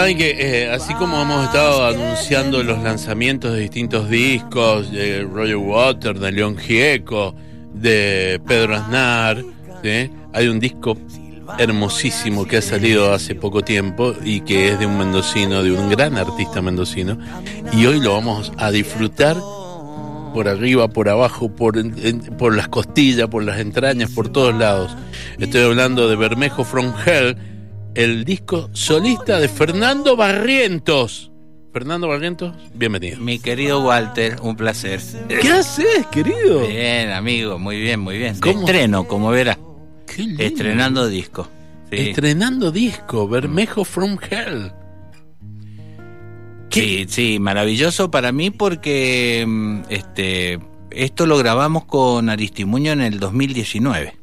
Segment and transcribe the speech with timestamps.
[0.00, 5.58] Saben que eh, así como hemos estado anunciando los lanzamientos de distintos discos, de Roger
[5.58, 7.34] Waters, de León Gieco,
[7.74, 9.44] de Pedro Aznar,
[10.32, 10.96] hay un disco
[11.58, 15.90] hermosísimo que ha salido hace poco tiempo y que es de un mendocino, de un
[15.90, 17.18] gran artista mendocino,
[17.74, 19.36] y hoy lo vamos a disfrutar
[20.32, 24.96] por arriba, por abajo, por, en- por las costillas, por las entrañas, por todos lados.
[25.38, 27.36] Estoy hablando de Bermejo From Hell,
[27.94, 31.30] el disco solista de Fernando Barrientos.
[31.72, 33.18] Fernando Barrientos, bienvenido.
[33.20, 35.00] Mi querido Walter, un placer.
[35.28, 36.66] ¿Qué haces, querido?
[36.66, 38.38] Bien, amigo, muy bien, muy bien.
[38.40, 38.60] ¿Cómo?
[38.60, 39.58] Estreno, como verá.
[40.06, 40.42] Qué lindo.
[40.42, 41.48] Estrenando disco.
[41.90, 42.10] Sí.
[42.10, 44.72] Estrenando disco, Bermejo From Hell.
[46.70, 53.20] sí, sí, maravilloso para mí porque mm, este esto lo grabamos con Aristimuño en el
[53.20, 54.19] 2019.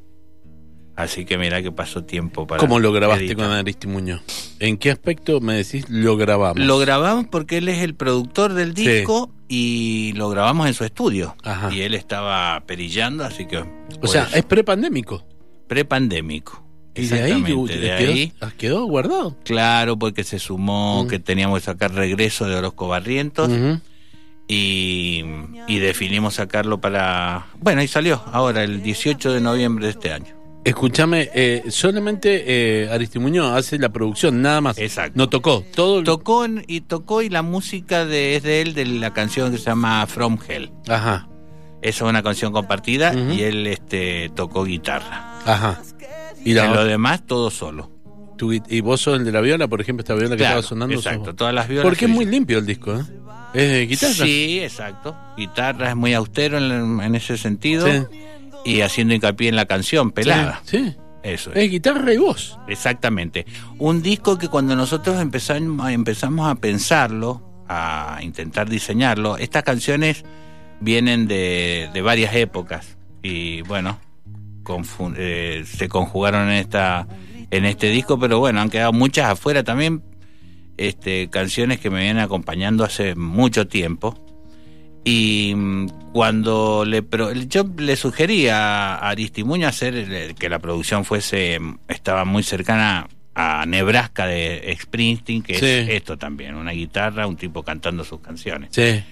[0.97, 3.45] Así que mira que pasó tiempo para ¿Cómo lo grabaste editar.
[3.47, 4.19] con Aristimuño?
[4.59, 6.57] ¿En qué aspecto me decís lo grabamos?
[6.65, 8.87] Lo grabamos porque él es el productor del Sí.
[8.87, 11.35] disco y lo grabamos en su estudio.
[11.43, 11.71] Ajá.
[11.71, 13.59] Y él estaba perillando, así que...
[14.01, 15.23] o sea, es prepandémico.
[15.67, 16.63] prepandémico.
[16.95, 19.37] Y de ahí, Exactamente, de quedó, ahí quedó guardado.
[19.43, 21.07] Claro, porque se sumó Mm.
[21.09, 23.51] que teníamos que sacar regreso de Orozco Barrientos
[24.47, 25.23] y,
[25.67, 27.45] y definimos sacarlo para...
[27.59, 30.33] Bueno, y salió ahora, el 18 de noviembre de este año.
[30.67, 32.43] Escúchame, eh, solamente
[32.83, 34.77] eh, Aristimuño hace la producción, nada más.
[34.77, 35.13] Exacto.
[35.15, 35.63] No tocó.
[35.73, 36.03] Todo.
[36.03, 39.57] Tocó en- y tocó y la música de, es de él, de la canción que
[39.57, 40.71] se llama From Hell.
[40.89, 41.27] Ajá,
[41.81, 43.31] Esa es una canción compartida Ujú.
[43.33, 45.39] y él este, tocó guitarra.
[45.45, 45.81] ajá.
[46.43, 47.89] Y, en lo demás, todo solo.
[48.37, 50.69] tu y vos sos el de la viola, por ejemplo, esta viola que Claro, estaba
[50.69, 50.95] sonando.
[50.95, 51.35] sos exacto, vos.
[51.35, 51.83] todas las violas.
[51.85, 53.01] Porque es muy limpio el disco, ¿eh?
[53.53, 54.13] Es de guitarra.
[54.13, 55.15] Sí, exacto.
[55.37, 57.87] Guitarra es muy austero en, en ese sentido.
[57.87, 58.03] Sí.
[58.67, 60.61] Y haciendo hincapié en la canción pelada.
[60.65, 60.95] Sí, sí.
[61.23, 61.57] Eso es.
[61.57, 62.57] Es guitarra y voz.
[62.67, 63.45] Exactamente.
[63.79, 70.23] Un disco que cuando nosotros empezamos, empezamos a pensarlo, a intentar diseñarlo, estas canciones
[70.79, 73.99] vienen de, de varias épocas y bueno,
[75.17, 77.07] eh, se conjugaron en esta
[77.49, 80.03] en este disco, pero bueno, han quedado muchas afuera también,
[80.75, 84.17] este, canciones que me vienen acompañando hace mucho tiempo.
[85.03, 91.59] Y mm, cuando le pro- yo le sugerí a Aristimuño hacer que la producción fuese
[91.59, 95.65] mm, estaba muy cercana a Nebraska de Springsteen, que Sí.
[95.65, 98.69] es esto también, una guitarra, un tipo cantando sus canciones.
[98.71, 99.03] Sí.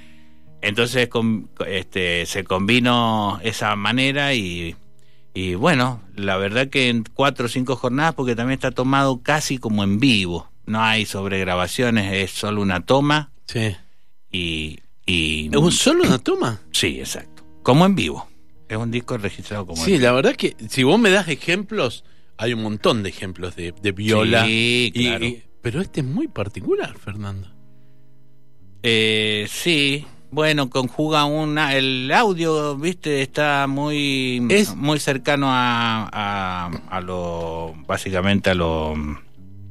[0.62, 1.08] Entonces
[1.68, 4.76] este, se combinó esa manera y,
[5.36, 9.60] y bueno, la verdad que en cuatro o cinco jornadas, porque también está tomado casi
[9.60, 13.76] como en vivo, no hay sobregrabaciones, es solo una toma Sí.
[14.32, 14.80] y...
[15.06, 16.62] y ¿Es un- solo una toma?
[16.72, 17.44] Sí, exacto.
[17.64, 18.28] Como en vivo.
[18.68, 22.04] Es un disco registrado como Sí, en la verdad que si vos me das ejemplos,
[22.38, 24.46] hay un montón de ejemplos de, de viola.
[24.46, 25.26] Sí, y- claro.
[25.26, 27.52] y- pero este es muy particular, Fernando.
[28.84, 31.76] Eh, sí, bueno, conjuga una.
[31.76, 37.74] El audio, viste, está muy, Es- muy cercano a, a, a lo.
[37.88, 38.94] básicamente a lo.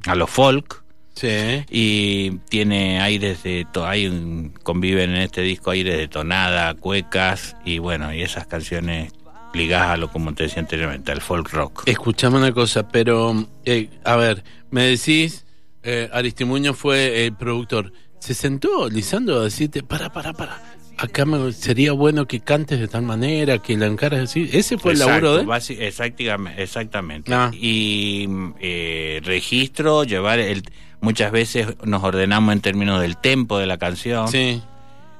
[0.05, 0.83] a lo folk.
[1.15, 1.65] Sí.
[1.69, 3.65] Y tiene aires de.
[3.83, 9.13] Hay un, conviven en este disco aires de tonada, cuecas y bueno, y esas canciones
[9.53, 11.83] ligadas a lo, como te decía anteriormente, al folk rock.
[11.85, 15.45] Escuchame una cosa, pero, eh, a ver, me decís,
[15.83, 17.93] eh, Aristimuño fue el productor.
[18.19, 20.61] ¿Se sentó Lisandro a decirte, para, para, para,
[20.97, 24.49] acá me, sería bueno que cantes de tal manera, que la encaras así?
[24.51, 27.33] ¿Ese fue el laburo de exactamente, exactamente.
[27.33, 27.51] Ah.
[27.53, 28.27] Y
[28.59, 30.63] eh, registro, llevar el
[31.01, 34.61] muchas veces nos ordenamos en términos del tempo de la canción Sí.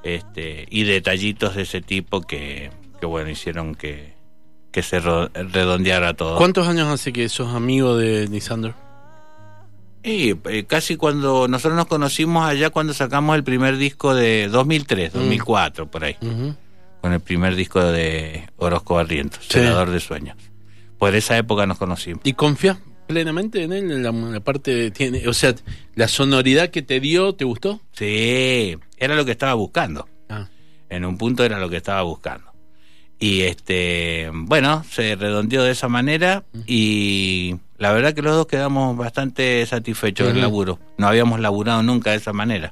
[0.03, 4.13] este y detallitos de ese tipo que, que bueno hicieron que,
[4.71, 6.37] que se redondeara todo.
[6.37, 8.73] ¿Cuántos años hace que sos amigo de Lisandro?
[10.03, 15.13] Y eh, casi cuando nosotros nos conocimos allá cuando sacamos el primer disco de 2003,
[15.13, 15.17] Mm.
[15.17, 16.15] 2004 por ahí,
[17.01, 19.53] con el primer disco de Orozco Barrientos, Sí.
[19.59, 20.37] Senador de Sueños.
[20.99, 22.21] Por esa época nos conocimos.
[22.23, 23.91] ¿Y confías plenamente en él?
[23.91, 25.53] En la, en la parte tiene, o sea,
[25.95, 27.81] la sonoridad que te dio, ¿te gustó?
[27.93, 30.07] Sí, era lo que estaba buscando.
[30.29, 30.47] Ah,
[30.89, 32.51] En un punto era lo que estaba buscando.
[33.17, 38.97] Y este, bueno, se redondeó de esa manera y la verdad que los dos quedamos
[38.97, 40.79] bastante satisfechos del laburo.
[40.97, 42.69] No habíamos laburado nunca de esa manera,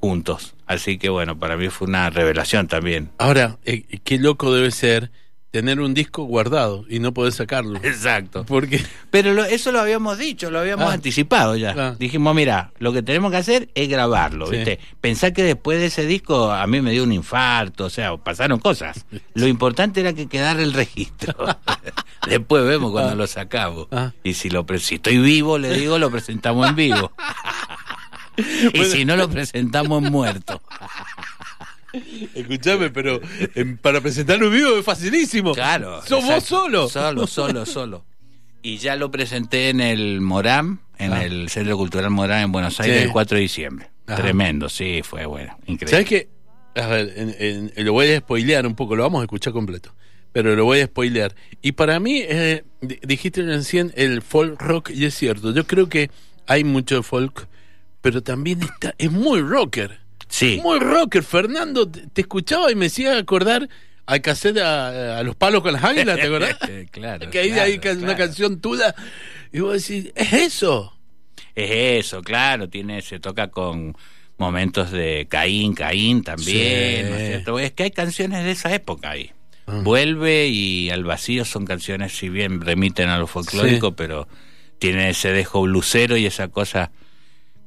[0.00, 0.54] juntos.
[0.66, 3.10] Así que bueno, para mí fue una revelación también.
[3.18, 5.12] Ahora, eh, qué loco debe ser
[5.52, 7.78] tener un disco guardado y no poder sacarlo.
[7.84, 8.44] Exacto.
[8.44, 10.94] Porque Pero lo- eso lo habíamos dicho, lo habíamos Ah.
[10.94, 11.74] anticipado ya.
[11.78, 11.94] Ah.
[11.98, 14.56] Dijimos, mira, lo que tenemos que hacer es grabarlo, Sí.
[14.56, 14.80] ¿viste?
[15.00, 18.58] Pensar que después de ese disco a mí me dio un infarto, o sea, pasaron
[18.58, 19.04] cosas.
[19.34, 21.34] Lo importante era que quedara el registro.
[22.26, 23.14] después vemos cuando Ah.
[23.14, 23.88] lo sacamos.
[23.92, 24.12] Ah.
[24.24, 27.12] Y si lo si estoy vivo, le digo, lo presentamos en vivo.
[28.72, 30.62] y si no lo presentamos en muerto.
[32.34, 33.20] Escuchame, pero
[33.54, 35.52] em, para presentar un video es facilísimo.
[35.54, 36.02] Claro.
[36.02, 36.88] Sos vos solo.
[36.88, 38.04] Solo, solo, solo.
[38.62, 41.24] Y ya lo presenté en el Moram, en Ah.
[41.24, 43.04] el Centro Cultural Moram en Buenos Aires Sí.
[43.04, 43.90] el 4 de diciembre.
[44.06, 44.22] Ajá.
[44.22, 45.90] Tremendo, sí, fue bueno, increíble.
[45.90, 46.28] ¿Sabes qué?
[46.80, 47.36] A ver, en-
[47.76, 49.94] en- lo voy a spoilear un poco, lo vamos a escuchar completo.
[50.32, 51.34] Pero lo voy a spoilear.
[51.60, 55.52] Y para mí, eh, di- dijiste recién el folk rock, y es cierto.
[55.52, 56.10] Yo creo que
[56.46, 57.46] hay mucho folk,
[58.00, 60.00] pero también está, es muy rocker.
[60.32, 61.22] Sí, Muy rocker.
[61.22, 63.68] Fernando, te, escuchaba y me hacía acordar
[64.06, 66.56] al cassette a, a los palos con las águilas, ¿te acordás?
[66.90, 67.30] claro.
[67.30, 68.94] que ahí claro, hay una canción tuya.
[69.52, 70.96] Y vos decís, es eso.
[71.54, 71.70] Es
[72.06, 73.94] eso, claro, tiene, se toca con
[74.38, 77.10] momentos de Caín, Caín también, Sí.
[77.10, 77.58] ¿no es cierto?
[77.58, 79.30] Es que hay canciones de esa época ahí.
[79.66, 79.80] Ah.
[79.84, 83.94] Vuelve y Al Vacío son canciones, si bien remiten a lo folclórico, Sí.
[83.98, 84.26] pero
[84.78, 86.90] tiene ese dejo blusero y esa cosa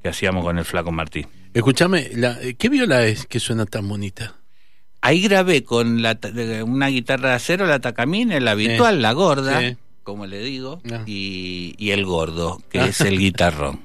[0.02, 1.28] que hacíamos con el Flaco Martín.
[1.56, 4.36] Escúchame, eh, ¿qué viola es que suena tan bonita?
[5.02, 6.18] Ahí grabé con la,
[6.66, 9.78] una guitarra de acero, la Tacamine, la habitual, la gorda, Sí.
[10.04, 11.04] como le digo, Ah.
[11.06, 12.88] y, y el gordo, que Ah.
[12.88, 13.80] es el guitarrón.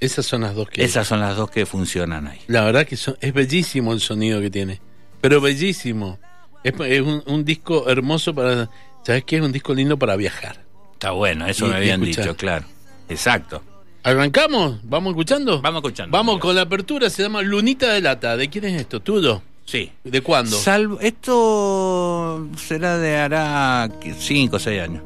[0.00, 0.84] Esas son las dos que...
[0.84, 2.40] Esas son las dos que funcionan ahí.
[2.46, 4.80] La verdad que son- es bellísimo el sonido que tiene.
[5.22, 6.18] Pero bellísimo.
[6.62, 8.68] Es, es un, un disco hermoso para...
[9.02, 9.36] ¿Sabes qué?
[9.36, 10.62] Es un disco lindo para viajar.
[10.92, 12.66] Está bueno, eso Y- me habían dicho, claro.
[13.08, 13.62] Exacto.
[14.04, 14.80] ¿Arrancamos?
[14.84, 15.62] ¿Vamos escuchando?
[15.62, 16.16] Vamos escuchando.
[16.16, 18.36] Vamos con la apertura, se llama Lunita de Lata.
[18.36, 19.00] ¿De quién es esto?
[19.00, 19.40] ¿Tuyo?
[19.64, 19.90] Sí.
[20.04, 20.56] ¿De cuándo?
[20.58, 25.02] Salvo, esto será de hará 5 o 6 años.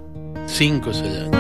[0.49, 1.31] Cinco o seis años.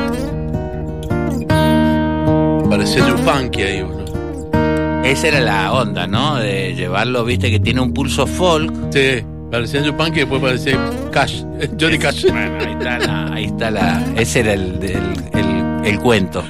[2.68, 5.02] Parece Yupanqui ahí, boludo.
[5.02, 6.36] Esa era la onda, ¿no?
[6.36, 8.70] De llevarlo, viste, que tiene un pulso folk.
[8.92, 10.78] Sí, parecía Yupanqui y después parecía
[11.10, 11.42] Cash.
[11.80, 12.26] Johnny Cash.
[12.30, 16.44] Bueno, ahí está la, ahí está la ese era el, el, el- el cuento.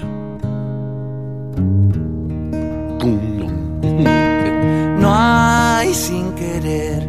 [5.00, 7.08] No hay sin querer,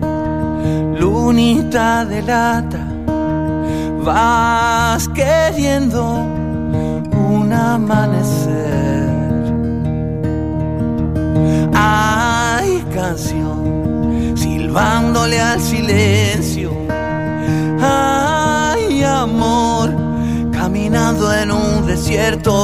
[1.00, 2.88] lunita de lata,
[4.04, 6.04] vas queriendo
[7.30, 9.10] un amanecer.
[11.74, 16.72] Hay canción silbándole al silencio.
[17.82, 19.94] Hay amor
[20.52, 22.60] caminando en un desierto.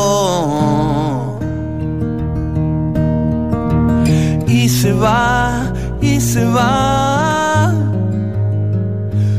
[4.61, 7.73] Y se va y se va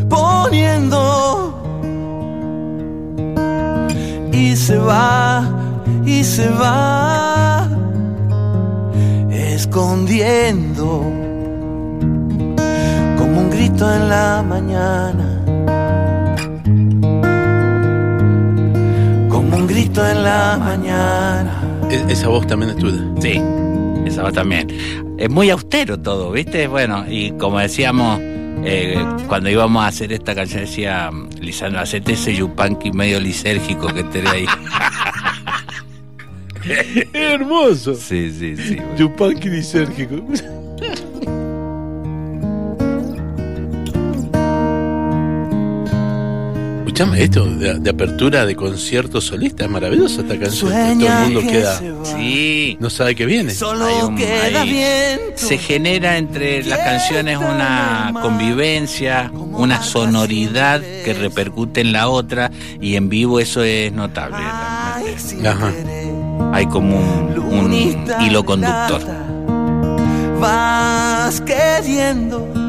[0.08, 1.00] poniendo
[4.32, 5.42] y se va
[6.04, 7.66] y se va
[9.30, 10.86] escondiendo
[13.18, 15.26] como un grito en la mañana
[19.30, 21.52] como un grito en la mañana
[21.90, 23.00] E- Esa voz también es tuya.
[23.20, 23.40] Sí,
[24.06, 24.66] esa va también.
[25.18, 26.66] Es muy austero todo, ¿viste?
[26.66, 28.20] Bueno, y como decíamos,
[28.64, 34.04] eh, cuando íbamos a hacer esta canción, decía Lisandro, hacete ese yupanqui medio lisérgico que
[34.04, 34.46] tenés ahí.
[37.12, 37.94] Hermoso.
[37.94, 38.76] sí, sí, sí.
[38.76, 38.96] bueno.
[38.96, 40.16] Yupanqui lisérgico.
[46.96, 50.70] Escuchame, esto de, de apertura de concierto solista es maravillosa esta canción.
[50.72, 51.78] Todo el mundo que queda.
[52.04, 53.50] Sí, No sabe que viene.
[53.50, 55.32] Solo Hay un- queda hay- viento.
[55.36, 62.50] se genera entre las canciones una convivencia, una sonoridad que repercute en la otra
[62.80, 64.38] y en vivo eso es notable.
[64.38, 65.48] Realmente.
[65.48, 65.72] Ajá.
[66.54, 67.74] Hay como un,
[68.22, 69.02] hilo conductor.
[69.02, 69.22] lata,
[70.40, 72.65] Vas queriendo una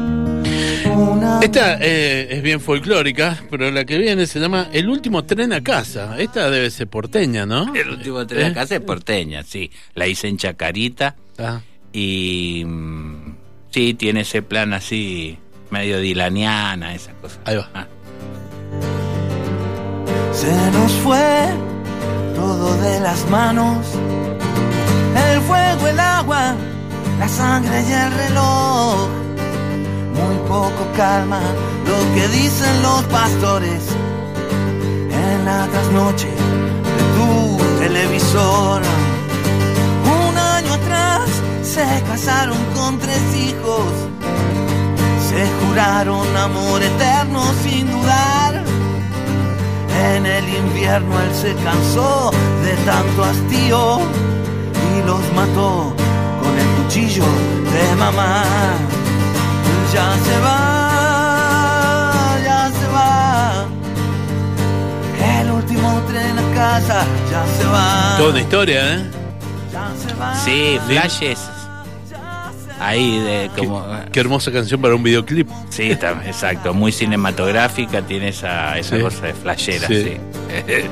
[1.42, 5.60] Esta eh, es bien folclórica, pero la que viene se llama El último tren a
[5.62, 6.16] casa.
[6.18, 7.74] Esta debe ser porteña, ¿no?
[7.74, 8.50] El último tren ¿Eh?
[8.50, 9.70] acá es porteña, sí.
[9.94, 11.60] La hice en Chacarita Ah,
[11.92, 13.36] y mm,
[13.70, 15.38] sí, tiene ese plan así
[15.70, 17.38] medio dilaniana, esa cosa.
[17.44, 17.68] ahí va.
[17.74, 17.86] Ah,
[20.32, 21.48] Se nos fue
[22.34, 23.86] todo las manos,
[25.32, 26.56] el fuego, el agua,
[27.18, 29.08] la sangre y el reloj.
[30.20, 31.40] Muy poco calma
[31.86, 33.82] lo que dicen los pastores
[35.10, 38.82] en la trasnoche de tu televisor.
[40.26, 41.28] Un año atrás
[41.62, 43.86] se casaron con tres hijos,
[45.30, 48.64] se juraron amor eterno sin dudar.
[50.14, 52.30] En el invierno él se cansó
[52.64, 54.00] de tanto hastío
[54.90, 55.92] y los mató
[56.40, 57.24] con el cuchillo
[57.72, 58.44] de mamá.
[59.92, 63.66] Ya se va, ya se va.
[65.40, 68.14] El último tren a casa ya se va.
[68.18, 69.10] Toda una historia, ¿eh?
[69.72, 70.34] Ya se va.
[70.34, 71.38] Sí, flashes.
[72.80, 73.84] Ahí de como.
[74.12, 75.48] Qué hermosa canción para un videoclip.
[75.70, 79.02] Sí, está- exacto, muy cinematográfica, tiene esa, esa Sí.
[79.02, 80.04] cosa de flashera, Sí.
[80.04, 80.16] sí.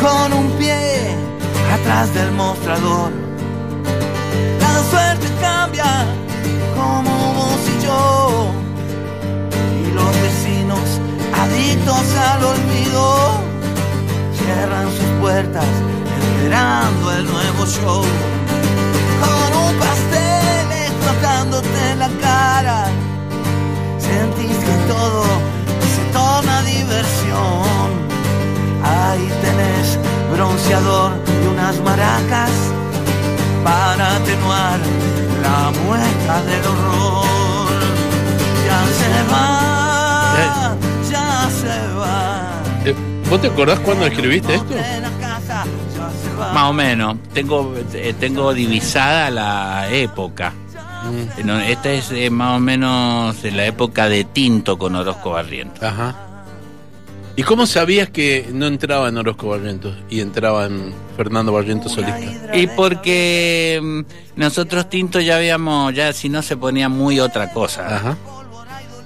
[0.00, 1.14] con un pie
[1.72, 3.12] atrás del mostrador.
[4.60, 6.04] La suerte cambia
[6.80, 8.52] como vos y yo.
[9.80, 10.86] Y los vecinos
[11.44, 13.04] adictos al olvido
[14.38, 15.70] cierran sus puertas
[16.20, 18.02] esperando el nuevo show.
[19.22, 22.78] Con un pastel explotándote en la cara.
[23.98, 25.24] Sentís que todo
[25.94, 27.88] se torna diversión.
[28.82, 29.86] Ahí tenés
[30.32, 32.50] bronceador y unas maracas
[33.64, 34.80] para atenuar
[35.50, 37.70] la mueca del horror.
[38.66, 40.76] Ya se va,
[41.10, 42.52] ya se va.
[42.84, 42.94] Eh,
[43.28, 44.74] ¿Vos te acordás cuando escribiste esto?
[46.54, 50.52] Más o menos, tengo, eh, tengo divisada la época.
[51.04, 55.82] Mm, esta es eh, más o menos la época de Tinto con Orozco Barrientos.
[55.82, 56.29] Ajá.
[57.36, 62.56] ¿Y cómo sabías que no entraba en Orozco Barrientos y entraba en Fernando Barrientos solista?
[62.56, 64.00] Y porque mm,
[64.36, 67.96] nosotros Tinto ya habíamos, ya si no se ponía muy otra cosa.
[67.96, 68.16] Ajá.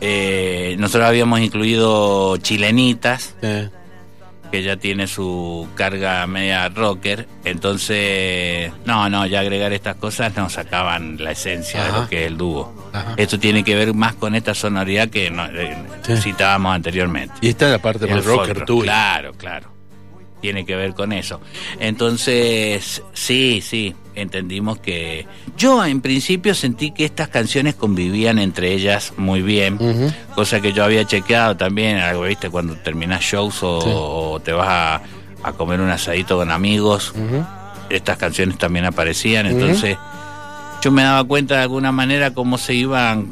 [0.00, 3.68] Eh, nosotros habíamos incluido Chilenitas, Eh,
[4.54, 7.26] que ya tiene su carga media rocker.
[7.44, 12.28] Entonces, no, no, ya agregar estas cosas nos sacaban la esencia de lo que es
[12.28, 12.72] el dúo.
[12.92, 13.14] Ajá.
[13.16, 16.16] Esto tiene que ver más con esta sonoridad que no- eh, Sí.
[16.18, 17.34] citábamos anteriormente.
[17.40, 18.84] y esta es la parte El más rocker folk, tuya.
[18.84, 19.74] Claro, claro.
[20.40, 21.40] Tiene que ver con eso.
[21.80, 25.26] Entonces, sí, sí, entendimos que...
[25.56, 29.78] Yo en principio sentí que estas canciones convivían entre ellas muy bien,
[30.34, 33.90] cosa que yo había chequeado también, algo, viste, cuando terminas shows o, Sí.
[33.92, 35.02] o te vas a,
[35.42, 37.12] a comer un asadito con amigos,
[37.90, 39.96] estas canciones también aparecían, entonces
[40.82, 43.28] yo me daba cuenta de alguna manera cómo se iban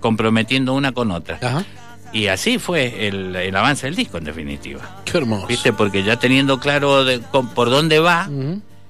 [0.00, 1.64] comprometiendo una con otra.
[2.12, 4.80] Y así fue el, el avance del disco, en definitiva.
[5.06, 5.46] Qué hermoso.
[5.46, 5.72] ¿Viste?
[5.72, 8.28] Porque ya teniendo claro de, con- por dónde va,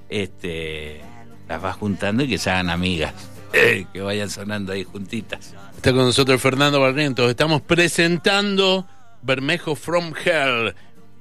[0.09, 1.01] este,
[1.47, 3.13] las vas juntando y que se hagan amigas.
[3.55, 5.53] eh, que vayan sonando ahí juntitas.
[5.75, 7.29] Está con nosotros Fernando Barrientos.
[7.29, 8.87] Estamos presentando
[9.21, 10.73] Bermejo From Hell,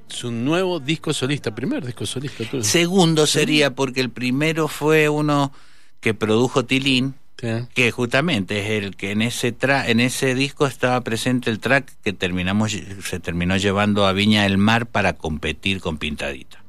[0.08, 2.64] su nuevo disco solista, primer disco solista tuyo.
[2.64, 5.52] Segundo sería porque el primero fue uno
[6.00, 7.48] que produjo Tilín, Sí.
[7.74, 11.90] que justamente es el que en ese tra en ese disco estaba presente el track
[12.04, 16.61] que terminamos se terminó llevando a Viña del Mar para competir con Pintadita.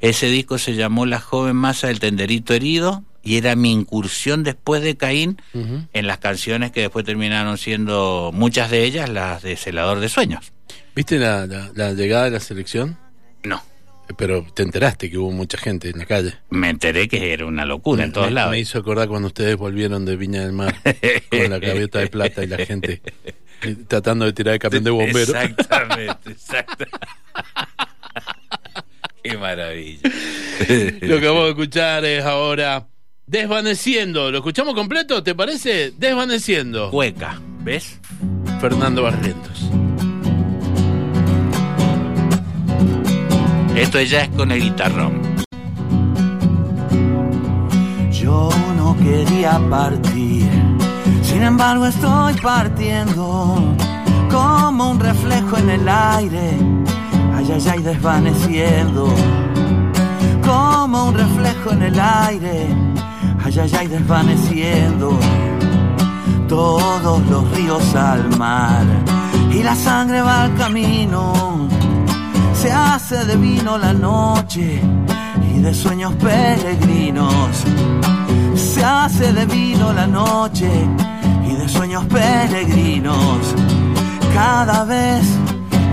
[0.00, 4.82] Ese disco se llamó La joven masa del tenderito herido y era mi incursión después
[4.82, 10.00] de Caín en las canciones que después terminaron siendo muchas de ellas las de Celador
[10.00, 10.52] de Sueños.
[10.94, 12.98] ¿Viste la, la- la llegada de la selección?
[13.44, 13.62] No,
[14.08, 16.34] Eh, Pero te enteraste que hubo mucha gente en la calle.
[16.50, 18.50] me enteré que era una locura en todos me, lados.
[18.50, 20.74] me hizo acordar cuando ustedes volvieron de Viña del Mar
[21.30, 23.00] con la gaviota de plata y la gente
[23.88, 25.28] tratando de tirar el camión de bomberos.
[25.36, 26.84] Exactamente, exacto.
[29.24, 30.00] Qué maravilla.
[31.00, 32.86] Lo que vamos a escuchar es ahora
[33.26, 34.30] Desvaneciendo.
[34.30, 35.22] ¿Lo escuchamos completo?
[35.22, 35.92] ¿Te parece?
[35.96, 36.90] Desvaneciendo.
[36.90, 37.98] Cueca, ¿ves?
[38.60, 39.70] Fernando Barrientos.
[43.76, 45.22] Esto ya es con el guitarrón.
[48.10, 50.48] Yo no quería partir,
[51.22, 53.74] sin embargo estoy partiendo
[54.30, 56.50] como un reflejo en el aire,
[57.42, 59.08] ay ay ay desvaneciendo,
[60.46, 62.68] como un reflejo en el aire,
[63.44, 65.18] ay ay ay desvaneciendo,
[66.48, 68.84] todos los ríos al mar
[69.50, 71.68] y la sangre va al camino,
[72.54, 74.80] se hace de vino la noche
[75.54, 77.64] y de sueños peregrinos.
[78.54, 80.70] Se hace de vino la noche
[81.48, 83.54] y de sueños peregrinos.
[84.34, 85.24] Cada vez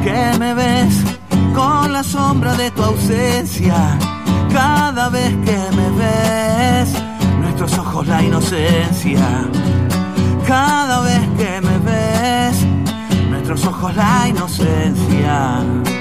[0.04, 1.19] que me ves
[1.60, 3.98] con la sombra de tu ausencia.
[4.52, 6.90] Cada vez que me ves,
[7.42, 9.28] nuestros ojos la inocencia.
[10.48, 12.56] Cada vez que me ves,
[13.30, 15.99] nuestros ojos la inocencia.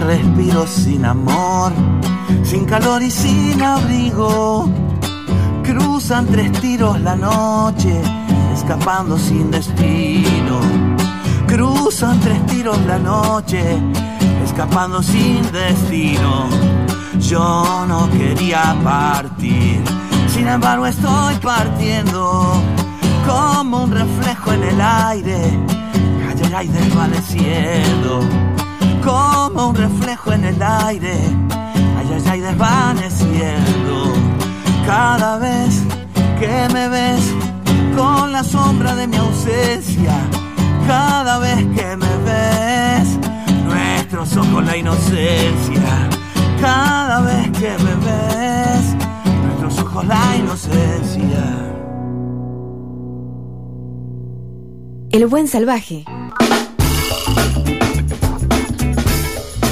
[0.00, 1.72] Respiro, sin amor,
[2.42, 4.66] sin calor y sin abrigo.
[5.62, 8.00] Cruzan tres tiros la noche,
[8.52, 10.60] escapando sin destino.
[11.46, 13.78] Cruzan tres tiros la noche,
[14.42, 16.48] escapando sin destino.
[17.18, 19.84] Yo no quería partir,
[20.28, 22.54] sin embargo estoy partiendo
[23.26, 25.58] como un reflejo en el aire,
[26.26, 28.49] ay, ay, desvaneciendo
[29.04, 31.14] como un reflejo en el aire,
[31.96, 34.12] ay, ay, ay, desvaneciendo.
[34.86, 35.82] Cada vez
[36.38, 37.32] que me ves
[37.96, 40.14] con la sombra de mi ausencia,
[40.86, 43.18] cada vez que me ves,
[43.64, 46.08] nuestros ojos la inocencia.
[46.60, 48.94] Cada vez que me ves,
[49.44, 51.44] nuestros ojos la inocencia.
[55.10, 56.04] El buen salvaje.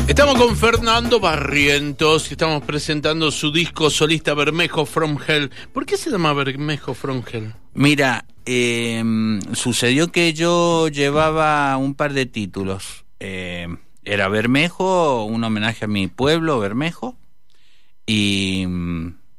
[0.09, 5.51] Estamos con Fernando Barrientos y estamos presentando su disco solista Bermejo From Hell.
[5.75, 7.53] ¿Por qué se llama Bermejo From Hell?
[7.75, 9.05] Mira, eh,
[9.53, 13.05] sucedió que yo llevaba un par de títulos.
[13.21, 13.69] Eh,
[14.03, 17.19] era Bermejo, un homenaje a mi pueblo, Bermejo,
[18.07, 18.67] y,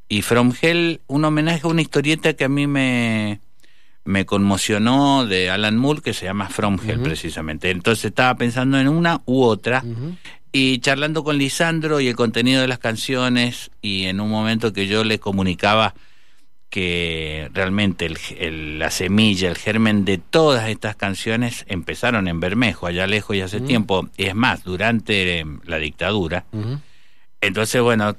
[0.07, 3.41] y From Hell, un homenaje a una historieta que a mí me,
[4.05, 7.69] me conmocionó de Alan Moore, que se llama From Hell, precisamente.
[7.69, 9.83] Entonces estaba pensando en una u otra.
[10.51, 14.87] Y charlando con Lisandro y el contenido de las canciones, y en un momento que
[14.87, 15.93] yo le comunicaba
[16.69, 22.85] que realmente el, el- la semilla, el germen de todas estas canciones empezaron en Bermejo,
[22.87, 26.45] allá lejos y hace tiempo, y es más, durante eh, la dictadura.
[27.41, 28.15] Entonces, bueno,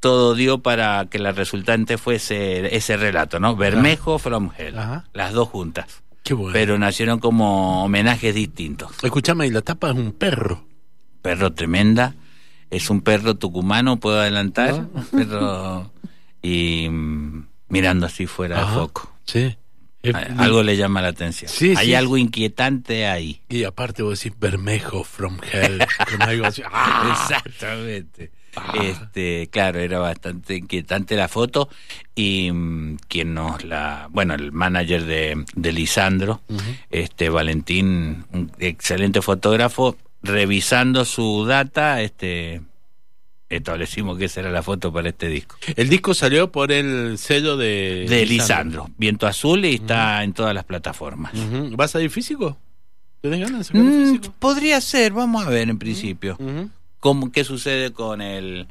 [0.00, 3.54] todo dio para que la resultante fuese ese relato, ¿no?
[3.54, 5.04] Bermejo from Hell, Ajá.
[5.12, 6.02] las dos juntas.
[6.24, 6.52] Qué bueno.
[6.52, 8.92] Pero nacieron como homenajes distintos.
[9.02, 10.64] Escuchame, y la tapa es un perro.
[11.22, 12.14] Perro tremenda,
[12.70, 15.90] es un perro tucumano, puedo adelantar, perro
[16.42, 18.74] y mm, mirando así fuera de Ajá.
[18.74, 19.12] foco.
[19.24, 19.56] Sí.
[20.12, 21.48] A- Algo le llama la atención.
[21.48, 23.40] Sí, Hay sí, algo inquietante ahí.
[23.48, 25.78] Y aparte vos decís Bermejo From Hell.
[26.10, 26.62] con algo así.
[26.72, 27.08] ¡Ah!
[27.12, 28.32] Exactamente.
[28.56, 28.72] Ah.
[28.82, 31.68] Este, claro, era bastante inquietante la foto
[32.16, 36.42] y mm, quien nos la, bueno, el manager de, de Lisandro,
[36.90, 42.62] este Valentín, un excelente fotógrafo, revisando su data, este
[43.48, 45.56] establecimos que esa era la foto para este disco.
[45.76, 48.06] El disco salió por el sello de...
[48.08, 51.34] De Lisandro, Viento Azul y está en todas las plataformas.
[51.34, 51.76] Ujú.
[51.76, 52.56] ¿Vas a ir físico?
[53.20, 54.34] ¿Tenés ganas de sacar Mm, físico?
[54.38, 56.38] podría ser, vamos a ver en principio.
[56.98, 58.68] Cómo, qué sucede con el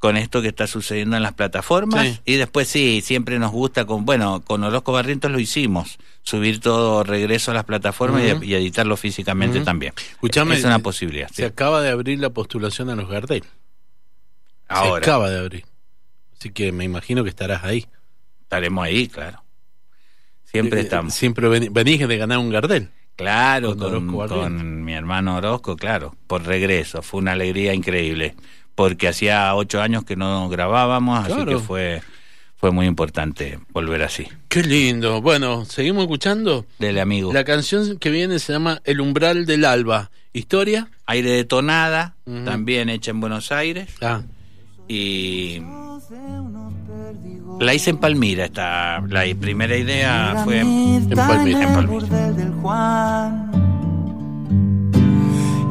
[0.00, 2.20] con esto que está sucediendo en las plataformas Sí.
[2.24, 7.04] y después sí siempre nos gusta con bueno con Orozco Barrientos lo hicimos subir todo
[7.04, 11.36] regreso a las plataformas y- editarlo físicamente también Escuchame, es una se- posibilidad sí.
[11.36, 13.42] Se acaba de abrir la postulación a los Gardel.
[13.42, 13.48] Se
[14.68, 15.64] ahora acaba de abrir.
[16.38, 17.86] Así que me imagino que estarás ahí.
[18.42, 19.44] estaremos ahí claro
[20.44, 22.88] siempre Eh, estamos Siempre venís de ganar un Gardel.
[23.16, 28.34] claro con con mi hermano Orozco claro por regreso fue una alegría increíble
[28.80, 32.00] porque hacía ocho años que no grabábamos así que fue
[32.56, 35.20] fue muy importante volver así Qué lindo.
[35.20, 36.64] Bueno, seguimos escuchando.
[36.78, 40.10] Dele amigo La canción que viene se llama El umbral del alba.
[40.32, 40.88] ¿Historia?
[41.04, 42.44] Aire de Tonada, Ujú.
[42.46, 43.90] también hecha en Buenos Aires.
[44.00, 44.22] Ah,
[44.88, 45.60] Y
[47.60, 48.46] la hice en Palmira.
[48.46, 51.62] Esta, la primera idea fue en Palmira.
[51.64, 53.49] En Palmira.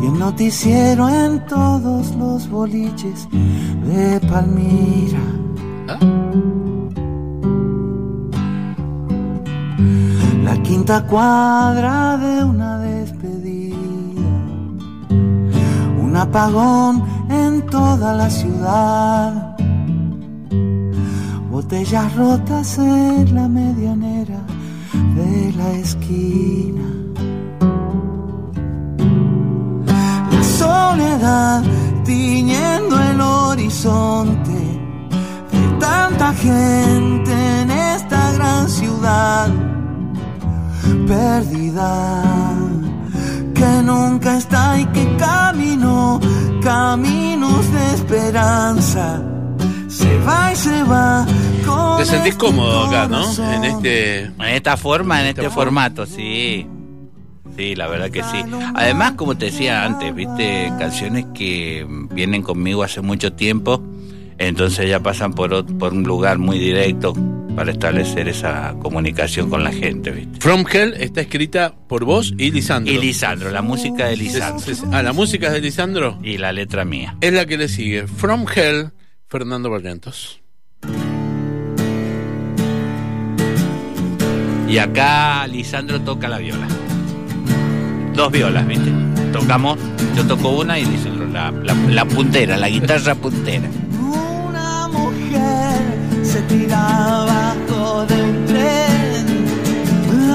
[0.09, 5.25] El noticiero en todos los boliches de Palmira.
[10.43, 13.75] La quinta cuadra de una despedida.
[16.01, 19.55] Un apagón en toda la ciudad.
[21.51, 24.41] Botellas rotas en la medianera
[25.15, 27.08] de la esquina.
[30.79, 31.63] Soledad
[32.05, 34.59] tiñendo el horizonte
[35.51, 39.47] de tanta gente en esta gran ciudad
[41.07, 42.23] perdida
[43.57, 46.19] que nunca está y que camino
[46.61, 49.21] caminos de esperanza
[49.87, 51.25] se va y se va.
[51.65, 53.23] con Te sentís este cómodo acá, ¿no?
[53.55, 54.25] En este.
[54.25, 55.81] En esta forma, en Esta este forma.
[55.89, 56.67] formato, sí.
[57.59, 58.37] Sí, la verdad que sí.
[58.73, 63.83] Además, como te decía antes, viste, canciones que vienen conmigo hace mucho tiempo,
[64.37, 67.13] entonces ya pasan por, por un lugar muy directo
[67.57, 70.39] para establecer esa comunicación con la gente, viste.
[70.39, 72.93] From Hell está escrita por vos y Lisandro.
[72.93, 74.65] Y Lisandro, la música de Lisandro.
[74.65, 74.85] Sí, sí.
[74.93, 76.17] Ah, la música es de Lisandro.
[76.23, 77.17] Y la letra mía.
[77.19, 78.07] Es la que le sigue.
[78.07, 78.91] From Hell,
[79.27, 80.39] Fernando Barrientos.
[84.69, 86.65] Y acá Lisandro toca la viola.
[88.19, 88.91] Dos violas, ¿viste?
[89.31, 89.77] Tocamos,
[90.13, 93.69] yo toco una y Lisandro la, la, la puntera, la guitarra puntera.
[93.97, 95.79] Una mujer
[96.21, 99.25] se tira abajo de un tren,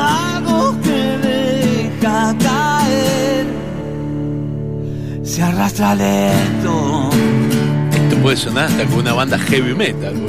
[0.01, 3.47] algo que deja caer,
[5.23, 7.11] se arrastra lento.
[7.93, 10.15] Esto puede sonar hasta con una banda heavy metal.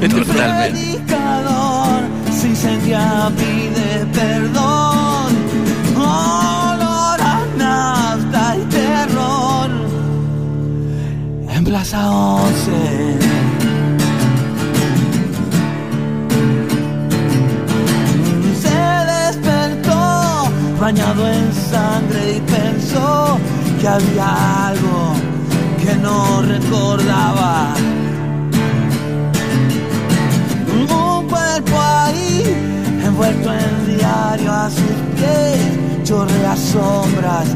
[0.00, 0.98] Totalmente.
[0.98, 4.69] Predicador se incendia, pide perdón.
[11.70, 12.72] Plaza 11.
[18.60, 18.80] Se
[19.14, 23.38] despertó bañado en sangre y pensó
[23.80, 25.14] que había algo
[25.80, 27.74] que no recordaba.
[30.72, 32.42] Un cuerpo ahí,
[33.04, 37.46] envuelto en diario a sus pies, chorrea sombras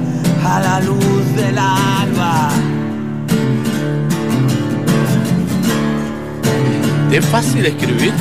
[0.46, 2.73] a la luz del alba.
[7.14, 8.12] ¿Te es fácil escribir?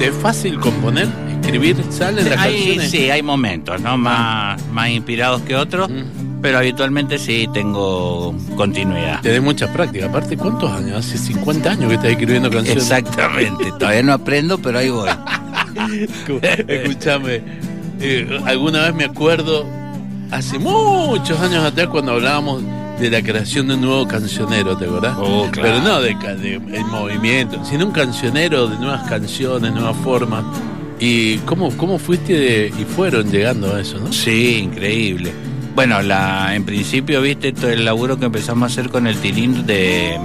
[0.00, 1.06] ¿Te es fácil componer?
[1.42, 1.76] ¿Escribir?
[1.90, 2.90] ¿Salen las Hay, canciones?
[2.90, 3.96] sí, hay momentos, ¿no?
[3.96, 6.40] Más, más inspirados que otros, Mm.
[6.42, 9.20] pero habitualmente sí tengo continuidad.
[9.20, 10.06] Tenés mucha práctica.
[10.06, 11.06] Aparte, ¿cuántos años?
[11.06, 12.82] Hace 50 años que estás escribiendo canciones.
[12.82, 15.08] Exactamente, todavía no aprendo, pero ahí voy.
[16.66, 17.42] Escúchame,
[18.00, 19.64] eh, alguna vez me acuerdo,
[20.32, 22.60] hace muchos años atrás, cuando hablábamos
[23.00, 25.16] de la creación de un nuevo cancionero, ¿te acordás?
[25.18, 25.80] Oh, claro.
[25.80, 30.44] Pero no de, de el movimiento, sino un cancionero de nuevas canciones, nuevas formas.
[30.98, 34.10] ¿Y cómo, cómo fuiste de- y fueron llegando a eso, no?
[34.12, 35.30] Sí, increíble.
[35.74, 39.66] Bueno, la, en principio, viste, todo el laburo que empezamos a hacer con el tilín
[39.66, 40.18] de,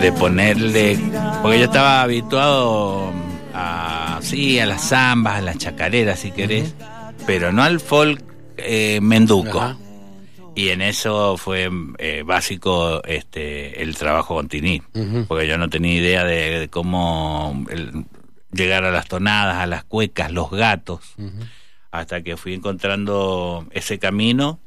[0.00, 0.98] de ponerle,
[1.42, 3.12] porque yo estaba habituado
[3.54, 6.74] a, sí, a las zambas, a las chacareras, si querés,
[7.24, 8.20] pero no al folk
[8.56, 9.60] eh, menduco.
[9.60, 9.76] Ajá.
[10.54, 15.24] Y en eso fue eh, básico este el trabajo con Tiní, Ujú.
[15.26, 18.04] porque yo no tenía idea de, de cómo el-
[18.52, 21.14] llegar a las tonadas, a las cuecas, los gatos,
[21.90, 24.60] hasta que fui encontrando ese camino.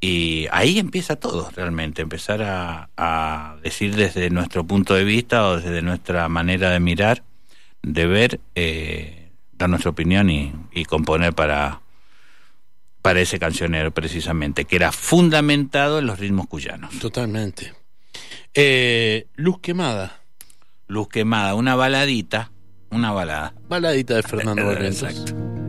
[0.00, 5.58] Y ahí empieza todo realmente, empezar a, a decir desde nuestro punto de vista o
[5.58, 7.22] desde nuestra manera de mirar,
[7.82, 11.81] de ver, eh, dar nuestra opinión y, y componer para,
[13.02, 16.96] para ese cancionero precisamente, que era fundamentado en los ritmos cuyanos.
[17.00, 17.74] Totalmente.
[18.54, 20.20] Eh, Luz quemada,
[20.86, 22.52] Luz quemada, una baladita,
[22.90, 23.54] una balada.
[23.68, 25.02] baladita de Fernando Barrientos.
[25.02, 25.61] Exacto.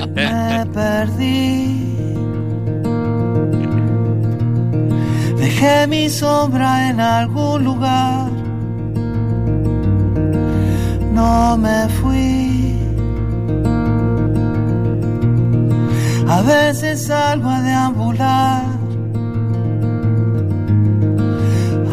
[0.00, 1.94] Me perdí.
[5.38, 8.30] Dejé mi sombra en algún lugar.
[11.12, 12.74] No me fui.
[16.28, 18.64] A veces salgo a deambular.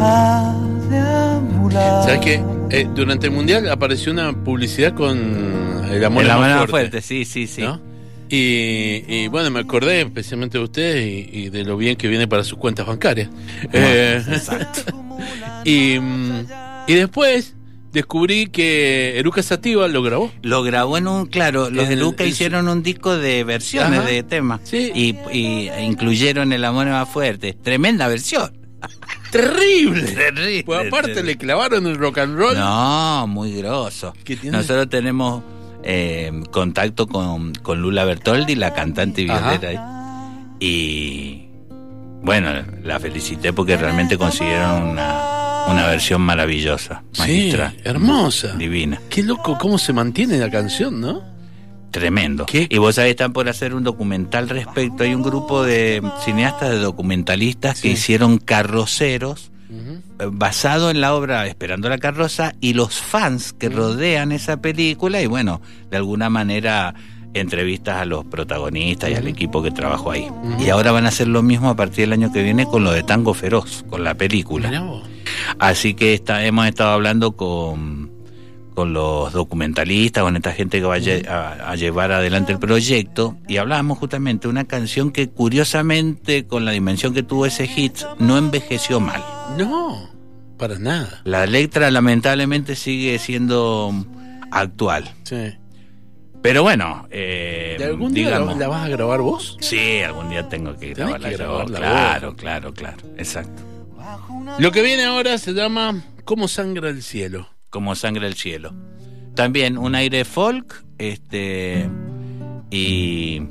[0.00, 0.54] A
[0.90, 2.04] deambular.
[2.04, 2.44] ¿Sabes qué?
[2.70, 5.18] Eh, durante el mundial apareció una publicidad con
[5.90, 7.60] el amor más mano fuerte, fuerte, sí, sí, sí.
[7.60, 7.91] ¿no?
[8.34, 12.26] Y, y, bueno, me acordé especialmente de ustedes y, y de lo bien que viene
[12.26, 13.28] para sus cuentas bancarias.
[13.74, 14.22] Eh,
[15.66, 16.46] y, mm,
[16.86, 17.54] y después
[17.92, 20.32] descubrí que Eruca Sativa lo grabó.
[20.40, 24.08] Lo grabó en un, claro, los de en- hicieron un disco de versiones Ajá.
[24.08, 24.62] de temas.
[24.64, 24.90] Sí.
[24.94, 27.52] Y, y incluyeron El amor más fuerte.
[27.52, 28.50] Tremenda versión.
[29.30, 30.02] ¡Terrible!
[30.14, 30.64] Terrible.
[30.64, 32.54] Pues aparte le clavaron el rock and roll.
[32.56, 34.14] No, muy grosso.
[34.24, 34.56] ¿Qué tiene?
[34.56, 35.42] Nosotros tenemos
[35.84, 39.88] eh, contacto con, con Lula Bertoldi, la cantante violera.
[40.60, 41.46] Y
[42.22, 42.50] bueno,
[42.84, 48.54] la felicité porque realmente consiguieron una, una versión maravillosa, Sí, magistral, hermosa.
[48.56, 49.00] divina.
[49.10, 51.22] Qué loco cómo se mantiene la canción, ¿no?
[51.90, 52.46] Tremendo.
[52.46, 52.66] ¿Qué?
[52.70, 55.04] Y vos sabés, están por hacer un documental respecto.
[55.04, 57.94] Hay un grupo de cineastas, de documentalistas que Sí.
[57.94, 59.50] hicieron carroceros
[60.18, 65.22] Eh, basado en la obra Esperando la carroza y los fans que rodean esa película
[65.22, 66.94] y bueno, de alguna manera
[67.34, 70.28] entrevistas a los protagonistas y al equipo que trabajó ahí.
[70.58, 72.92] Y ahora van a hacer lo mismo a partir del año que viene con lo
[72.92, 74.68] de Tango Feroz, con la película.
[75.58, 78.10] Así que está, hemos estado hablando con,
[78.74, 83.56] con los documentalistas, con esta gente que va a- a llevar adelante el proyecto, y
[83.56, 88.36] hablábamos justamente de una canción que curiosamente, con la dimensión que tuvo ese hit, no
[88.36, 89.22] envejeció mal.
[89.58, 90.08] No,
[90.58, 91.20] para nada.
[91.24, 93.92] La letra lamentablemente sigue siendo
[94.50, 95.10] actual.
[95.24, 95.54] Sí.
[96.42, 98.58] Pero bueno, eh, ¿De algún día la, digamos...
[98.58, 99.56] la vas a grabar vos?
[99.60, 101.28] Sí, algún día tengo que grabarla.
[101.30, 101.64] que yo.
[101.66, 103.62] claro, claro, claro, exacto.
[104.58, 107.48] Lo que viene ahora se llama ¿Cómo sangra el cielo?
[107.70, 108.74] como sangre el cielo.
[109.34, 111.88] También un aire folk, este
[112.70, 113.42] y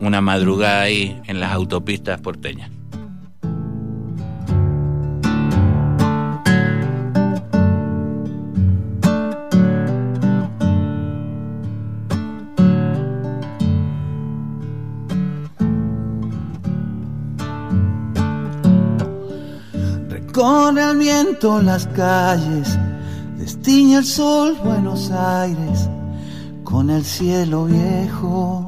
[0.00, 2.70] una madrugada ahí en las autopistas porteñas.
[20.34, 22.78] Recorre al viento las calles,
[23.36, 25.90] destiña el sol Buenos Aires
[26.64, 28.66] con el cielo viejo.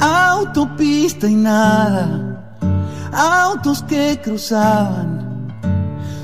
[0.00, 2.58] Autopista y nada,
[3.12, 5.52] autos que cruzaban,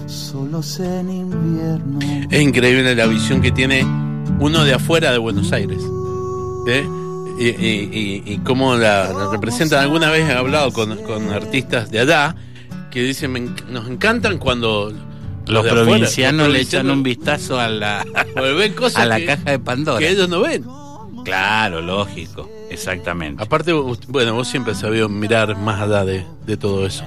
[0.06, 2.00] solos en invierno.
[2.28, 3.84] Es increíble la visión que tiene
[4.40, 5.80] uno de afuera de Buenos Aires.
[6.66, 6.84] ¿eh?
[7.38, 9.80] Y, y- y- y cómo la, la representan.
[9.80, 12.36] Alguna vez he hablado con, con artistas de allá
[12.90, 14.92] que dicen, "Me nos encantan cuando
[15.46, 18.04] Los afuera, provincianos los le echan un vistazo a la,
[18.76, 19.98] cosas a la que, caja de Pandora.
[19.98, 20.64] que ellos no ven.
[21.24, 23.42] Claro, lógico, exactamente.
[23.42, 27.02] Aparte, vos- bueno, vos siempre has sabido mirar más allá de, de todo eso.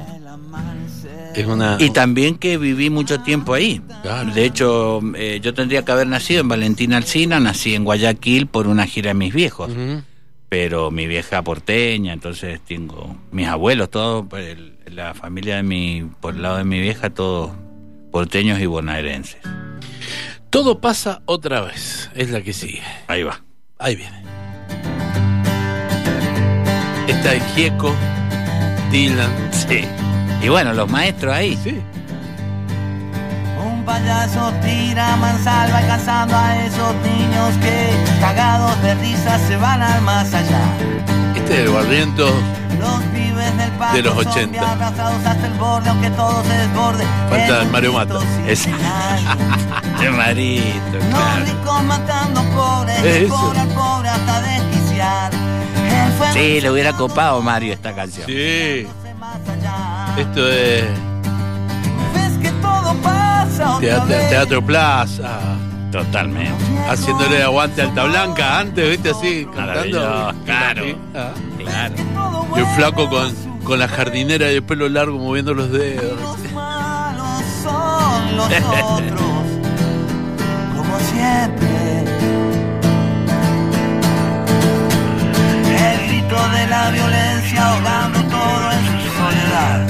[1.35, 1.77] Es una...
[1.79, 3.79] Y también que viví mucho tiempo ahí.
[4.01, 4.33] Claro.
[4.33, 8.65] De hecho, eh, yo tendría que haber nacido en Valentina Alcina, nací en Guayaquil por
[8.67, 9.69] una gira de mis viejos.
[10.49, 16.35] Pero mi vieja porteña, entonces tengo mis abuelos, todos, el- la familia de mi, por
[16.35, 17.51] el lado de mi vieja, todos
[18.11, 19.37] porteños y bonaerenses.
[20.49, 22.09] Todo pasa otra vez.
[22.15, 22.81] Es la que sigue.
[23.07, 23.41] Ahí va.
[23.77, 24.23] Ahí viene.
[27.07, 27.93] Esta es Gieco,
[28.91, 29.31] Dylan.
[29.51, 29.81] Sí.
[30.41, 31.57] Y bueno, los maestros ahí.
[31.63, 31.75] Sí.
[33.87, 40.33] Payaso tira mansalva alcanzando a esos niños que cagados de risa se van al más
[40.33, 40.59] allá.
[41.35, 42.25] Este es el barriento.
[42.79, 44.71] Los pibes del patio De los son 80.
[44.73, 47.05] abrazados hasta el borde, aunque todo se desborde.
[47.29, 48.19] Falta El Mario Mata.
[48.45, 49.19] Es- final.
[50.01, 51.45] De marito, Los claro.
[51.45, 53.35] ricos matando pobres, Es el eso.
[53.35, 55.31] pobre al pobre hasta desquiciar.
[55.33, 58.25] El fuego Sí, le hubiera copado Mario esta canción.
[58.27, 58.85] Sí.
[60.17, 60.83] Esto es
[62.93, 64.29] todo pasa otra Teatro, vez.
[64.29, 65.39] Teatro Plaza.
[65.91, 66.63] Totalmente.
[66.89, 69.09] Haciéndole aguante a Alta Blanca antes, ¿viste?
[69.11, 69.99] Así, cantando.
[69.99, 70.83] Maravilloso, claro.
[71.15, 71.31] Ah.
[71.57, 71.95] Claro.
[72.55, 76.19] Y un flaco con, con la jardinera y el pelo largo moviendo los dedos.
[76.19, 78.45] Los malos son los
[78.83, 79.21] otros,
[80.75, 81.67] como siempre.
[85.79, 89.87] El grito de la violencia ahogando todo en su soledad.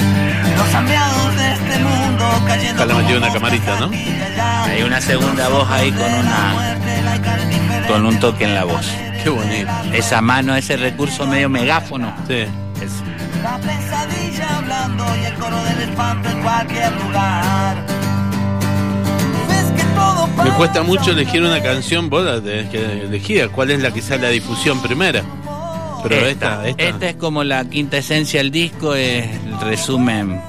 [2.87, 3.89] Le metió una camarita, ¿no?
[3.91, 6.77] Hay una segunda voz ahí con una
[7.87, 8.85] con un toque en la voz.
[9.23, 9.71] Qué bonito.
[9.93, 12.13] Esa mano, ese recurso medio megáfono.
[12.27, 12.33] Sí.
[12.81, 13.03] Es-
[13.43, 17.77] La pesadilla hablando y el coro del espanto en cualquier lugar.
[20.43, 23.49] Me cuesta mucho elegir una canción, vos la tenés que elegir.
[23.49, 25.23] ¿Cuál es la que sale a difusión primera?
[26.03, 26.83] Pero esta, esta.
[26.83, 30.39] Esta es como la quinta esencia del disco, es el resumen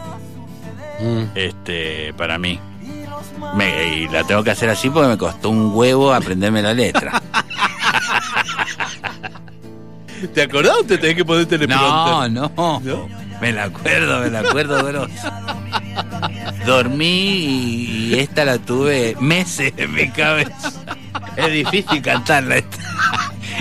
[1.01, 1.25] Mm.
[1.35, 2.59] este para mí.
[3.55, 7.21] Me- y la tengo que hacer así porque me costó un huevo aprenderme la letra.
[10.35, 11.89] ¿Te acordás o te tenés que poner teleprompter?
[11.91, 13.09] No, no, ¿No?
[13.41, 15.07] Me la acuerdo, me la acuerdo, bro.
[16.67, 20.73] Dormí y, y esta la tuve meses en mi cabeza.
[21.37, 22.77] Es difícil cantarla esta.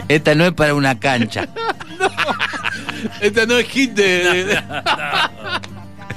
[0.08, 1.48] Esta no es para una cancha.
[3.22, 4.64] Esta no es hit de.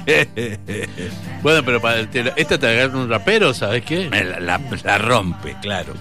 [1.43, 4.09] bueno, pero para te- esta te agarra un rapero, ¿sabes qué?
[4.09, 5.93] La, la- la rompe, claro.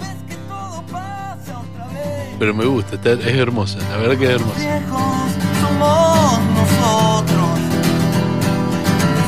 [0.00, 2.36] Ves que todo pasa otra vez.
[2.38, 4.58] Pero me gusta, está- es hermosa, la verdad que es hermosa.
[4.58, 7.58] viejos somos nosotros.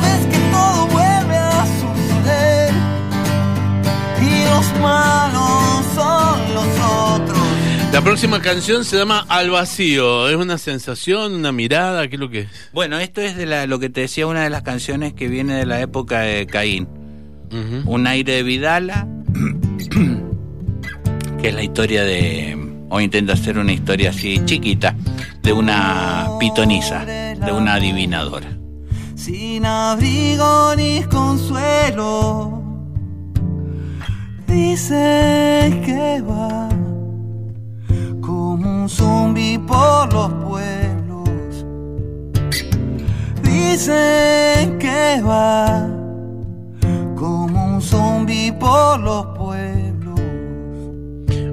[0.01, 2.73] Ves que todo vuelve a suceder
[4.21, 5.47] y los malos
[7.91, 10.29] La próxima canción se llama Al vacío.
[10.29, 12.07] ¿Es una sensación, una mirada?
[12.07, 12.49] ¿Qué es lo que es?
[12.71, 15.55] Bueno, esto es de la, lo que te decía, una de las canciones que viene
[15.55, 16.87] de la época de Caín.
[17.85, 19.07] Un aire de Vidala,
[21.41, 22.57] que es la historia de.
[22.89, 24.95] O intenta hacer una historia así chiquita,
[25.41, 28.49] de una pitonisa, de una adivinadora.
[29.15, 32.61] sin abrigo ni consuelo.
[34.47, 36.69] Dice que va
[38.87, 41.65] un zombi por los pueblos.
[43.43, 45.85] Dicen que va
[47.17, 50.21] como un zombi por los pueblos.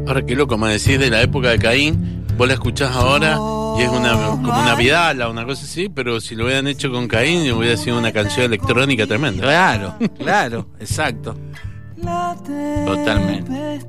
[0.07, 3.37] Ahora qué loco, me decís de la época de Caín, vos la escuchás ahora
[3.79, 7.09] y es una como una vidala, una cosa así, pero si lo hubieran hecho con
[7.09, 9.43] Caín hubiera sido una canción electrónica tremenda.
[9.43, 11.35] Claro, claro, exacto.
[11.97, 12.37] La
[12.87, 13.81] Totalmente.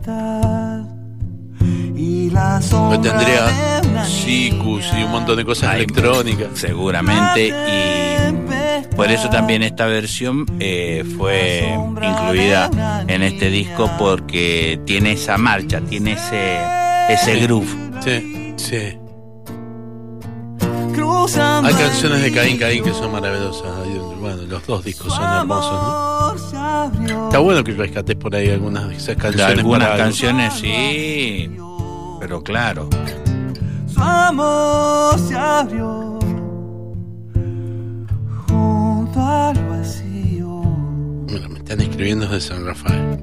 [3.00, 6.48] Tendría Sikus y un montón de cosas Ay, electrónicas.
[6.54, 15.14] Seguramente, y por eso también esta versión eh, fue incluida en este disco porque tiene
[15.14, 16.58] esa marcha, tiene ese,
[17.10, 17.68] ese groove.
[18.04, 18.98] Sí, sí.
[21.64, 23.70] Hay canciones de Caín Caín que son maravillosas.
[24.20, 26.44] Bueno, los dos discos son hermosos.
[27.26, 29.58] Está bueno que rescates por ahí algunas de esas canciones.
[29.58, 31.50] Algunas para- canciones sí,
[32.26, 32.90] pero claro.
[33.86, 36.18] Su amor se abrió
[38.48, 40.64] junto al vacío.
[41.30, 43.20] Mira, me están escribiendo desde San Rafael.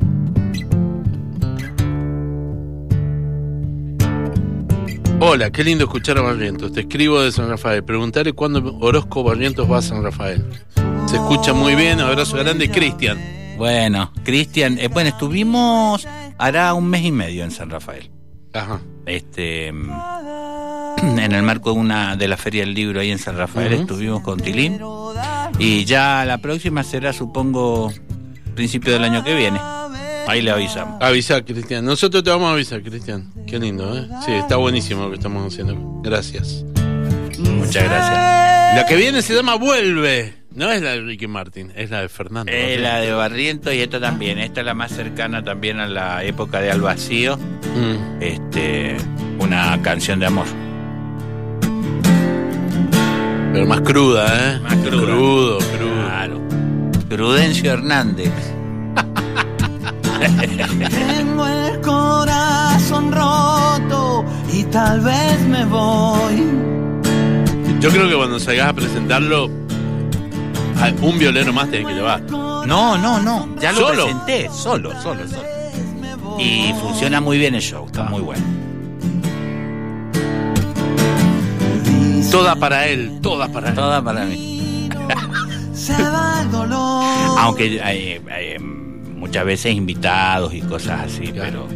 [5.18, 6.72] Hola, qué lindo escuchar a Barrientos.
[6.72, 7.82] Te escribo de San Rafael.
[7.82, 10.46] Preguntarle cuándo Orozco Barrientos va a San Rafael.
[11.06, 11.98] Se escucha muy bien.
[11.98, 13.18] Abrazo grande, Cristian.
[13.58, 16.06] Bueno, Cristian, eh, bueno, estuvimos
[16.38, 18.08] hará un mes y medio en San Rafael.
[18.52, 18.80] Ajá.
[19.06, 23.72] Este en el marco de una de la Feria del Libro ahí en San Rafael
[23.72, 24.80] estuvimos con Tilín
[25.58, 27.92] y ya la próxima será supongo
[28.54, 29.60] principio del año que viene.
[30.28, 31.02] Ahí le avisamos.
[31.02, 31.84] Avisa, Cristian.
[31.84, 33.32] Nosotros te vamos a avisar, Cristian.
[33.46, 34.06] Qué lindo, ¿eh?
[34.24, 36.00] Sí, está buenísimo lo que estamos haciendo.
[36.02, 36.64] Gracias.
[37.38, 38.76] Muchas gracias.
[38.76, 40.41] La que viene se llama Vuelve.
[40.54, 42.52] No es la de Ricky Martin, es la de Fernando.
[42.52, 46.22] Eh, la de Barriento y esta también, esta es la más cercana también a la
[46.24, 48.20] época de Al Vacío, Mm.
[48.20, 48.96] este,
[49.38, 50.46] una canción de amor.
[53.52, 54.60] Pero más cruda, ¿eh?
[54.60, 55.04] Más cruda.
[55.06, 56.02] Crudo, crudo.
[56.06, 56.40] Claro.
[57.08, 58.32] Prudencio Hernández.
[60.90, 66.44] Tengo el corazón roto y tal vez me voy.
[67.80, 69.50] Yo creo que cuando salgas a presentarlo,
[71.00, 72.22] un violero más tenés que llevar.
[72.22, 74.04] No, no, no, ya lo ¿Solo?
[74.04, 76.38] presenté, solo, solo, solo.
[76.38, 78.42] Y funciona muy bien el show, está muy bueno.
[82.30, 83.74] Toda para él, toda para él.
[83.74, 84.88] Toda para mí.
[85.74, 87.04] Se va el dolor.
[87.38, 91.68] Aunque hay, hay, mm, muchas veces invitados y cosas así, pero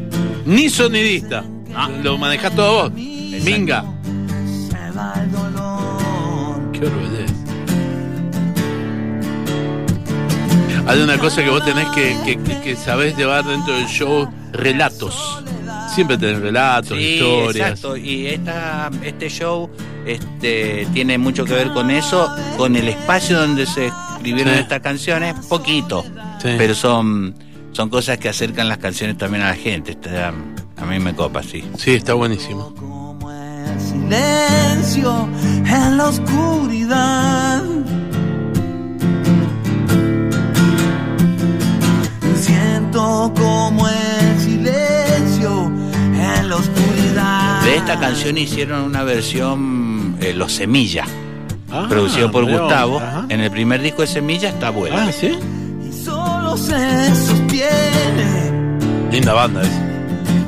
[0.46, 1.44] Ni sonidista.
[1.74, 1.90] Ah.
[2.02, 2.92] Lo manejás todo vos.
[2.92, 3.84] Minga.
[4.70, 6.72] Se va el dolor.
[6.72, 7.45] Qué orgullo.
[10.86, 15.42] Hay una cosa que vos tenés que, que, sabés llevar dentro del show, relatos.
[15.94, 17.70] Siempre tenés relatos, Sí, historias.
[17.70, 17.96] exacto.
[17.96, 19.68] Y esta, este show
[20.06, 24.60] este, tiene mucho que ver con eso, con el espacio donde se escribieron Sí.
[24.60, 26.04] estas canciones, poquito,
[26.40, 26.50] Sí.
[26.58, 27.34] pero son,
[27.72, 29.92] son cosas que acercan las canciones también a la gente.
[29.92, 30.32] Está-
[30.76, 31.64] a mí me copa, sí.
[31.78, 32.74] Sí, está buenísimo.
[32.74, 35.28] Como el silencio
[35.66, 37.62] en la oscuridad.
[43.34, 45.70] Como el silencio
[46.14, 47.62] en la oscuridad.
[47.62, 51.08] De esta canción hicieron una versión eh, Los Semillas,
[51.72, 52.98] Ah, producido por Gustavo.
[52.98, 53.24] ajá.
[53.28, 54.96] En el primer disco de Semillas está bueno.
[54.98, 55.36] Ah, ¿sí?
[55.88, 58.52] Y solo se sostiene.
[59.10, 59.82] Linda banda esa.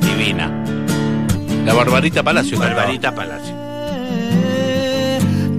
[0.07, 0.49] Divina.
[1.65, 2.57] La Barbarita Palacio.
[2.57, 2.81] cantaba.
[2.81, 3.53] Barbarita Palacio.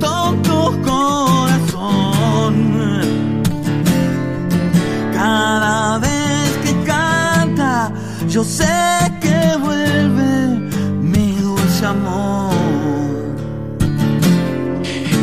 [0.01, 2.55] Tonto corazón.
[5.12, 6.09] Cada vez
[8.29, 8.66] yo sé
[9.21, 10.59] que vuelve
[11.01, 12.51] mi dulce amor.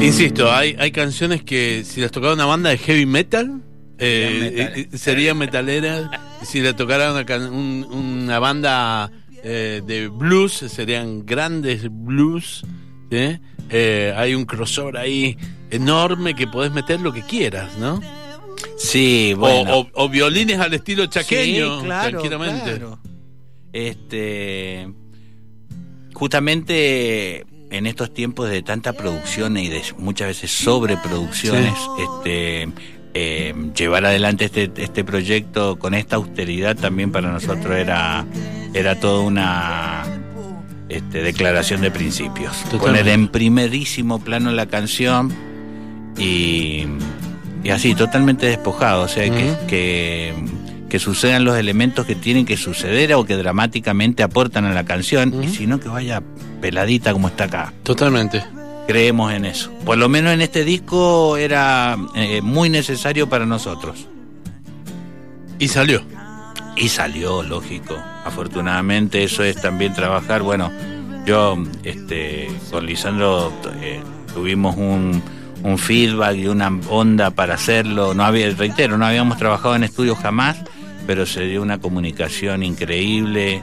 [0.02, 3.62] Insisto, hay, hay canciones que si las tocara una banda de heavy metal,
[3.98, 4.74] eh, metal.
[4.80, 6.10] eh, eh, serían metaleras.
[6.44, 9.12] Si la tocara una, can- un- una banda
[9.44, 12.64] eh, de blues, serían grandes blues.
[13.10, 15.38] Eh, hay un crossover ahí
[15.72, 18.02] enorme que podés meter lo que quieras, ¿no?
[18.78, 19.78] Sí, O- bueno.
[19.80, 22.64] o, o violines al estilo chaqueño, Sí, claro, tranquilamente.
[22.78, 23.00] claro.
[23.74, 24.88] Este.
[26.14, 32.70] justamente en estos tiempos de tanta producción y de muchas veces sobreproducciones, este,
[33.14, 38.26] eh, llevar adelante este, este proyecto con esta austeridad también para nosotros era,
[38.74, 40.04] era toda una
[40.90, 42.56] este, declaración de principios.
[42.80, 45.34] Poner en primerísimo plano la canción
[46.18, 46.86] y,
[47.64, 50.34] y así, totalmente despojado, o sea, que,
[50.90, 55.44] que, sucedan los elementos que tienen que suceder o que dramáticamente aportan a la canción,
[55.44, 56.24] y si no que vaya
[56.62, 57.74] peladita como está acá.
[57.84, 58.44] Totalmente.
[58.88, 59.72] Creemos en eso.
[59.86, 64.08] Por lo menos en este disco era eh, muy necesario para nosotros.
[65.60, 66.02] Y salió.
[66.76, 67.98] Y salió, lógico.
[68.24, 70.42] Afortunadamente eso es también trabajar.
[70.42, 70.72] Bueno,
[71.26, 73.52] yo este, con Lisandro
[73.82, 74.00] eh,
[74.34, 75.22] tuvimos un,
[75.64, 78.14] un feedback y una onda para hacerlo.
[78.14, 80.58] No había, reitero, no habíamos trabajado en estudio jamás,
[81.06, 83.62] pero se dio una comunicación increíble.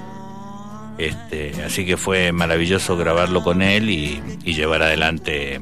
[0.99, 5.61] Este, así que fue maravilloso grabarlo con él y, llevar adelante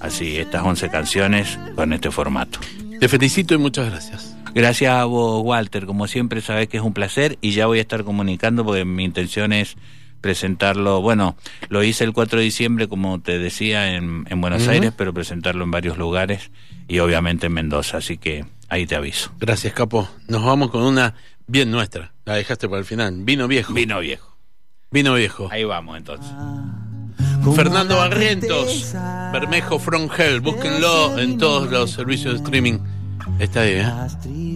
[0.00, 2.58] así estas 11 canciones con este formato.
[2.98, 4.36] Te felicito y muchas gracias.
[4.54, 5.86] Gracias a vos, Walter.
[5.86, 9.04] Como siempre, sabes que es un placer y ya voy a estar comunicando porque mi
[9.04, 9.76] intención es
[10.22, 11.02] presentarlo.
[11.02, 11.36] Bueno,
[11.68, 15.70] lo hice el 4 de diciembre, como te decía, en, Buenos Aires, pero presentarlo en
[15.70, 16.50] varios lugares
[16.88, 17.98] y obviamente en Mendoza.
[17.98, 19.32] Así que ahí te aviso.
[19.38, 20.08] Gracias, Capo.
[20.28, 21.14] Nos vamos con una
[21.46, 22.14] bien nuestra.
[22.24, 23.14] La dejaste para el final.
[23.24, 23.74] Vino viejo.
[23.74, 24.34] Vino viejo.
[24.90, 25.48] Vino viejo.
[25.50, 26.32] Ahí vamos entonces.
[27.54, 28.94] Fernando Barrientos,
[29.32, 32.78] Bermejo From Hell, búsquenlo en todos los servicios de streaming.
[33.38, 33.86] Está ahí, ¿eh?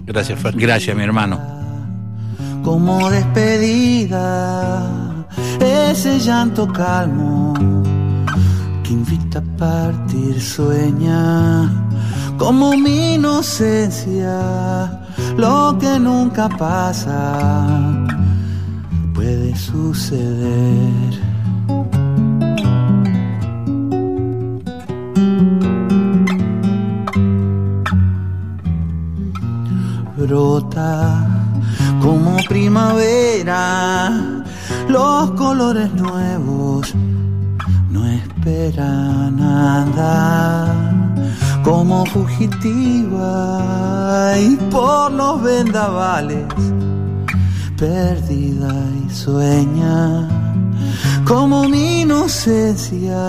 [0.04, 0.54] Gracias, Fer.
[0.56, 1.40] Gracias, mi hermano.
[2.62, 4.82] Como despedida,
[5.60, 7.54] ese llanto calmo
[8.82, 11.70] que invita a partir, sueña
[12.38, 14.38] como mi inocencia,
[15.36, 17.36] lo que nunca pasa
[19.14, 21.26] puede suceder.
[30.16, 31.26] Brota
[32.02, 34.35] como primavera,
[34.96, 36.94] los colores nuevos
[37.90, 40.74] no esperan nada.
[41.62, 43.34] Como fugitiva
[44.38, 46.46] y por los vendavales
[47.76, 48.72] perdida
[49.04, 50.28] y sueña
[51.26, 53.20] como mi inocencia,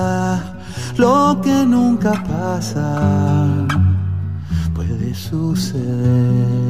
[0.98, 2.86] lo que nunca pasa
[4.76, 6.67] puede suceder.